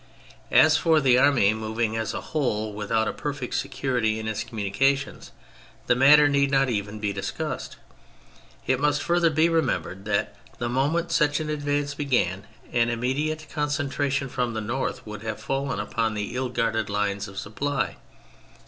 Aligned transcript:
As 0.49 0.77
for 0.77 0.99
the 0.99 1.19
army 1.19 1.53
moving 1.53 1.95
as 1.95 2.15
a 2.15 2.21
whole 2.33 2.73
witnout 2.73 3.07
a 3.07 3.13
perfect 3.13 3.53
security 3.53 4.17
in 4.17 4.27
its 4.27 4.43
communications, 4.43 5.31
the 5.85 5.93
matter 5.93 6.27
need 6.27 6.49
not 6.49 6.69
even 6.71 6.97
be 6.99 7.13
discussed; 7.13 7.75
and 8.63 8.73
it 8.73 8.79
must 8.79 9.03
further 9.03 9.29
be 9.29 9.47
remembered 9.47 10.05
that, 10.05 10.35
the 10.57 10.69
moment 10.69 11.11
such 11.11 11.39
an 11.39 11.51
advance 11.51 11.93
began, 11.93 12.47
an 12.73 12.89
immediate 12.89 13.45
concentration 13.53 14.27
from 14.27 14.55
the 14.55 14.59
north 14.59 15.05
would 15.05 15.21
have 15.21 15.39
fallen 15.39 15.79
upon 15.79 16.15
the 16.15 16.35
ill 16.35 16.49
guarded 16.49 16.89
lines 16.89 17.27
of 17.27 17.37
supply. 17.37 17.97